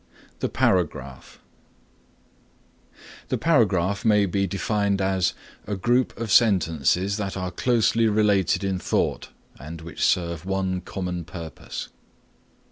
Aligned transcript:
THE 0.39 0.49
PARAGRAPH 0.49 1.37
The 3.27 3.37
paragraph 3.37 4.03
may 4.03 4.25
be 4.25 4.47
defined 4.47 4.99
as 4.99 5.35
a 5.67 5.75
group 5.75 6.17
of 6.19 6.31
sentences 6.31 7.17
that 7.17 7.37
are 7.37 7.51
closely 7.51 8.07
related 8.07 8.63
in 8.63 8.79
thought 8.79 9.29
and 9.59 9.81
which 9.81 10.03
serve 10.03 10.43
one 10.43 10.81
common 10.81 11.23
purpose. 11.23 11.89